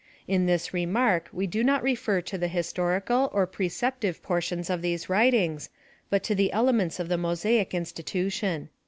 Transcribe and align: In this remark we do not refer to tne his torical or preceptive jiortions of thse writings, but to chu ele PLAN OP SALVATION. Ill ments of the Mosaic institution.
In 0.27 0.47
this 0.47 0.73
remark 0.73 1.29
we 1.31 1.45
do 1.45 1.63
not 1.63 1.83
refer 1.83 2.21
to 2.21 2.37
tne 2.39 2.47
his 2.49 2.73
torical 2.73 3.29
or 3.35 3.45
preceptive 3.45 4.19
jiortions 4.23 4.67
of 4.67 4.81
thse 4.81 5.09
writings, 5.09 5.69
but 6.09 6.23
to 6.23 6.33
chu 6.33 6.49
ele 6.49 6.49
PLAN 6.49 6.49
OP 6.49 6.55
SALVATION. 6.55 6.65
Ill 6.65 6.73
ments 6.73 6.99
of 7.01 7.07
the 7.07 7.17
Mosaic 7.19 7.73
institution. 7.75 8.69